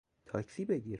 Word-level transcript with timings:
تاکسی 0.25 0.65
بگیر 0.65 0.87